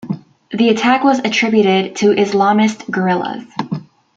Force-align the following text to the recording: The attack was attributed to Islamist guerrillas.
The 0.49 0.69
attack 0.69 1.03
was 1.03 1.19
attributed 1.19 1.95
to 1.97 2.07
Islamist 2.15 2.89
guerrillas. 2.89 3.43